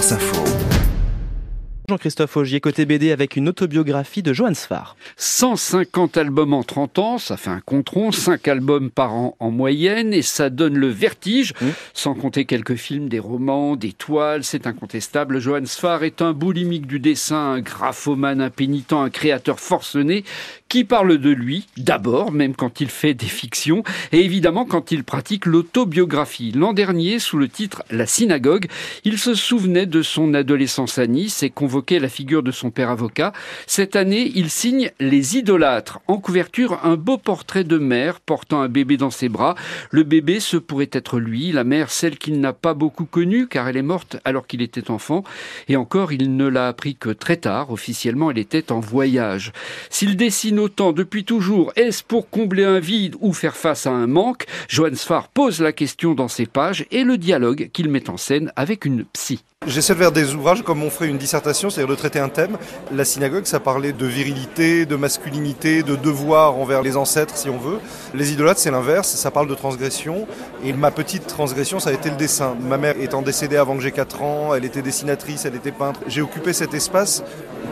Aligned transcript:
France 0.00 0.12
Info. 0.12 0.89
Jean-Christophe 1.90 2.36
Augier, 2.36 2.60
côté 2.60 2.86
BD, 2.86 3.10
avec 3.10 3.34
une 3.34 3.48
autobiographie 3.48 4.22
de 4.22 4.32
Johann 4.32 4.54
Sfar. 4.54 4.94
150 5.16 6.18
albums 6.18 6.54
en 6.54 6.62
30 6.62 6.98
ans, 7.00 7.18
ça 7.18 7.36
fait 7.36 7.50
un 7.50 7.58
contron, 7.58 8.12
5 8.12 8.46
albums 8.46 8.90
par 8.92 9.12
an 9.12 9.34
en 9.40 9.50
moyenne, 9.50 10.14
et 10.14 10.22
ça 10.22 10.50
donne 10.50 10.76
le 10.76 10.86
vertige, 10.86 11.52
mmh. 11.60 11.66
sans 11.92 12.14
compter 12.14 12.44
quelques 12.44 12.76
films, 12.76 13.08
des 13.08 13.18
romans, 13.18 13.74
des 13.74 13.92
toiles, 13.92 14.44
c'est 14.44 14.68
incontestable. 14.68 15.40
Johann 15.40 15.66
Sfar 15.66 16.04
est 16.04 16.22
un 16.22 16.32
boulimique 16.32 16.86
du 16.86 17.00
dessin, 17.00 17.54
un 17.54 17.60
graphomane 17.60 18.40
impénitent, 18.40 18.92
un 18.92 19.10
créateur 19.10 19.58
forcené, 19.58 20.22
qui 20.68 20.84
parle 20.84 21.18
de 21.18 21.30
lui, 21.30 21.66
d'abord, 21.76 22.30
même 22.30 22.54
quand 22.54 22.80
il 22.80 22.88
fait 22.88 23.14
des 23.14 23.26
fictions, 23.26 23.82
et 24.12 24.24
évidemment 24.24 24.64
quand 24.64 24.92
il 24.92 25.02
pratique 25.02 25.44
l'autobiographie. 25.44 26.52
L'an 26.52 26.72
dernier, 26.72 27.18
sous 27.18 27.36
le 27.36 27.48
titre 27.48 27.82
La 27.90 28.06
synagogue, 28.06 28.68
il 29.02 29.18
se 29.18 29.34
souvenait 29.34 29.86
de 29.86 30.02
son 30.02 30.34
adolescence 30.34 30.98
à 30.98 31.08
Nice 31.08 31.42
et 31.42 31.50
convoquait 31.50 31.79
la 31.88 32.08
figure 32.08 32.42
de 32.42 32.52
son 32.52 32.70
père 32.70 32.90
avocat. 32.90 33.32
Cette 33.66 33.96
année, 33.96 34.30
il 34.34 34.50
signe 34.50 34.90
Les 35.00 35.36
idolâtres. 35.36 36.00
En 36.06 36.18
couverture, 36.18 36.78
un 36.84 36.96
beau 36.96 37.16
portrait 37.16 37.64
de 37.64 37.78
mère 37.78 38.20
portant 38.20 38.60
un 38.60 38.68
bébé 38.68 38.96
dans 38.96 39.10
ses 39.10 39.28
bras. 39.28 39.54
Le 39.90 40.02
bébé, 40.02 40.40
ce 40.40 40.56
pourrait 40.56 40.90
être 40.92 41.18
lui, 41.18 41.52
la 41.52 41.64
mère, 41.64 41.90
celle 41.90 42.18
qu'il 42.18 42.40
n'a 42.40 42.52
pas 42.52 42.74
beaucoup 42.74 43.06
connue, 43.06 43.48
car 43.48 43.66
elle 43.66 43.76
est 43.76 43.82
morte 43.82 44.18
alors 44.24 44.46
qu'il 44.46 44.62
était 44.62 44.90
enfant. 44.90 45.24
Et 45.68 45.76
encore, 45.76 46.12
il 46.12 46.36
ne 46.36 46.46
l'a 46.46 46.68
appris 46.68 46.94
que 46.94 47.10
très 47.10 47.38
tard. 47.38 47.70
Officiellement, 47.70 48.30
elle 48.30 48.38
était 48.38 48.70
en 48.70 48.80
voyage. 48.80 49.52
S'il 49.88 50.16
dessine 50.16 50.58
autant 50.58 50.92
depuis 50.92 51.24
toujours, 51.24 51.72
est-ce 51.76 52.04
pour 52.04 52.28
combler 52.28 52.64
un 52.64 52.78
vide 52.78 53.16
ou 53.20 53.32
faire 53.32 53.56
face 53.56 53.86
à 53.86 53.90
un 53.90 54.06
manque? 54.06 54.44
Johannes 54.68 54.96
Sfar 54.96 55.28
pose 55.28 55.60
la 55.60 55.72
question 55.72 56.14
dans 56.14 56.28
ses 56.28 56.46
pages 56.46 56.84
et 56.90 57.04
le 57.04 57.16
dialogue 57.16 57.70
qu'il 57.72 57.88
met 57.88 58.10
en 58.10 58.16
scène 58.16 58.52
avec 58.56 58.84
une 58.84 59.04
psy. 59.04 59.42
J'essaie 59.66 59.92
de 59.92 59.98
faire 59.98 60.10
des 60.10 60.34
ouvrages 60.34 60.62
comme 60.62 60.82
on 60.82 60.88
ferait 60.88 61.08
une 61.08 61.18
dissertation, 61.18 61.68
c'est-à-dire 61.68 61.90
de 61.90 61.98
traiter 61.98 62.18
un 62.18 62.30
thème. 62.30 62.56
La 62.94 63.04
synagogue, 63.04 63.44
ça 63.44 63.60
parlait 63.60 63.92
de 63.92 64.06
virilité, 64.06 64.86
de 64.86 64.96
masculinité, 64.96 65.82
de 65.82 65.96
devoir 65.96 66.56
envers 66.56 66.80
les 66.80 66.96
ancêtres, 66.96 67.36
si 67.36 67.50
on 67.50 67.58
veut. 67.58 67.78
Les 68.14 68.32
idolâtres, 68.32 68.58
c'est 68.58 68.70
l'inverse, 68.70 69.08
ça 69.08 69.30
parle 69.30 69.48
de 69.48 69.54
transgression. 69.54 70.26
Et 70.64 70.72
ma 70.72 70.90
petite 70.90 71.26
transgression, 71.26 71.78
ça 71.78 71.90
a 71.90 71.92
été 71.92 72.08
le 72.08 72.16
dessin. 72.16 72.56
Ma 72.58 72.78
mère 72.78 72.94
étant 72.98 73.20
décédée 73.20 73.58
avant 73.58 73.76
que 73.76 73.82
j'ai 73.82 73.92
4 73.92 74.22
ans, 74.22 74.54
elle 74.54 74.64
était 74.64 74.80
dessinatrice, 74.80 75.44
elle 75.44 75.56
était 75.56 75.72
peintre. 75.72 76.00
J'ai 76.06 76.22
occupé 76.22 76.54
cet 76.54 76.72
espace. 76.72 77.22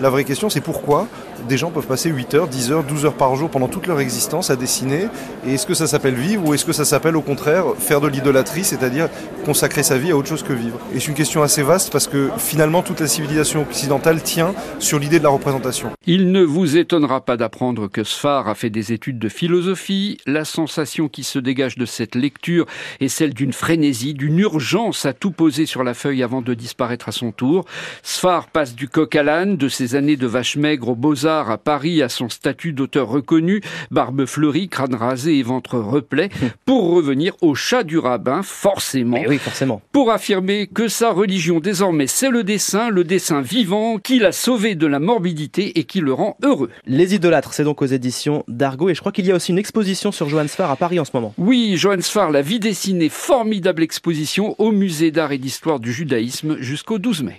La 0.00 0.10
vraie 0.10 0.24
question, 0.24 0.50
c'est 0.50 0.60
pourquoi 0.60 1.06
des 1.48 1.56
gens 1.56 1.70
peuvent 1.70 1.86
passer 1.86 2.10
8 2.10 2.34
heures, 2.34 2.48
10 2.48 2.72
heures, 2.72 2.82
12 2.82 3.06
heures 3.06 3.14
par 3.14 3.36
jour 3.36 3.48
pendant 3.48 3.68
toute 3.68 3.86
leur 3.86 4.00
existence 4.00 4.50
à 4.50 4.56
dessiner. 4.56 5.06
Et 5.46 5.54
est-ce 5.54 5.66
que 5.66 5.74
ça 5.74 5.86
s'appelle 5.86 6.16
vivre 6.16 6.44
ou 6.44 6.54
est-ce 6.54 6.64
que 6.64 6.72
ça 6.72 6.84
s'appelle 6.84 7.16
au 7.16 7.22
contraire 7.22 7.64
faire 7.78 8.00
de 8.00 8.08
l'idolâtrie, 8.08 8.64
c'est-à-dire 8.64 9.08
consacrer 9.44 9.84
sa 9.84 9.96
vie 9.96 10.10
à 10.10 10.16
autre 10.16 10.28
chose 10.28 10.42
que 10.42 10.52
vivre? 10.52 10.78
Et 10.92 10.98
c'est 10.98 11.06
une 11.06 11.14
question 11.14 11.42
assez 11.42 11.62
vaste 11.62 11.75
parce 11.84 12.08
que 12.08 12.30
finalement 12.38 12.82
toute 12.82 13.00
la 13.00 13.06
civilisation 13.06 13.62
occidentale 13.62 14.22
tient 14.22 14.54
sur 14.78 14.98
l'idée 14.98 15.18
de 15.18 15.24
la 15.24 15.30
représentation. 15.30 15.90
Il 16.06 16.32
ne 16.32 16.42
vous 16.42 16.76
étonnera 16.76 17.20
pas 17.20 17.36
d'apprendre 17.36 17.88
que 17.88 18.02
Sfar 18.02 18.48
a 18.48 18.54
fait 18.54 18.70
des 18.70 18.92
études 18.92 19.18
de 19.18 19.28
philosophie. 19.28 20.18
La 20.26 20.44
sensation 20.44 21.08
qui 21.08 21.22
se 21.22 21.38
dégage 21.38 21.76
de 21.76 21.84
cette 21.84 22.14
lecture 22.14 22.66
est 23.00 23.08
celle 23.08 23.34
d'une 23.34 23.52
frénésie, 23.52 24.14
d'une 24.14 24.38
urgence 24.38 25.04
à 25.04 25.12
tout 25.12 25.30
poser 25.30 25.66
sur 25.66 25.84
la 25.84 25.92
feuille 25.92 26.22
avant 26.22 26.40
de 26.40 26.54
disparaître 26.54 27.10
à 27.10 27.12
son 27.12 27.30
tour. 27.30 27.66
Sfar 28.02 28.48
passe 28.48 28.74
du 28.74 28.88
coq 28.88 29.14
à 29.14 29.22
l'âne, 29.22 29.56
de 29.56 29.68
ses 29.68 29.94
années 29.94 30.16
de 30.16 30.26
vache 30.26 30.56
maigre 30.56 30.88
aux 30.88 30.94
beaux-arts 30.94 31.50
à 31.50 31.58
Paris 31.58 32.00
à 32.02 32.08
son 32.08 32.30
statut 32.30 32.72
d'auteur 32.72 33.08
reconnu, 33.08 33.60
barbe 33.90 34.24
fleurie, 34.24 34.68
crâne 34.68 34.94
rasé 34.94 35.38
et 35.38 35.42
ventre 35.42 35.78
replet, 35.78 36.30
pour 36.64 36.90
revenir 36.90 37.34
au 37.42 37.54
chat 37.54 37.82
du 37.82 37.98
rabbin, 37.98 38.42
forcément. 38.42 39.18
oui, 39.28 39.38
forcément. 39.38 39.82
Pour 39.92 40.10
affirmer 40.10 40.66
que 40.66 40.88
sa 40.88 41.12
religion 41.12 41.60
désormais 41.66 42.06
c'est 42.06 42.30
le 42.30 42.44
dessin, 42.44 42.90
le 42.90 43.02
dessin 43.02 43.40
vivant, 43.40 43.98
qui 43.98 44.20
l'a 44.20 44.30
sauvé 44.30 44.76
de 44.76 44.86
la 44.86 45.00
morbidité 45.00 45.80
et 45.80 45.82
qui 45.82 46.00
le 46.00 46.12
rend 46.12 46.36
heureux. 46.44 46.70
Les 46.86 47.16
idolâtres, 47.16 47.54
c'est 47.54 47.64
donc 47.64 47.82
aux 47.82 47.86
éditions 47.86 48.44
d'Argo 48.46 48.88
et 48.88 48.94
je 48.94 49.00
crois 49.00 49.10
qu'il 49.10 49.26
y 49.26 49.32
a 49.32 49.34
aussi 49.34 49.50
une 49.50 49.58
exposition 49.58 50.12
sur 50.12 50.28
Johann 50.28 50.46
Sfar 50.46 50.70
à 50.70 50.76
Paris 50.76 51.00
en 51.00 51.04
ce 51.04 51.10
moment. 51.12 51.34
Oui, 51.38 51.76
Johann 51.76 52.02
Sfar, 52.02 52.30
la 52.30 52.40
vie 52.40 52.60
dessinée, 52.60 53.08
formidable 53.08 53.82
exposition 53.82 54.54
au 54.58 54.70
musée 54.70 55.10
d'art 55.10 55.32
et 55.32 55.38
d'histoire 55.38 55.80
du 55.80 55.92
judaïsme 55.92 56.56
jusqu'au 56.60 57.00
12 57.00 57.24
mai. 57.24 57.34